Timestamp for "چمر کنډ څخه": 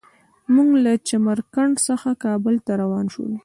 1.07-2.09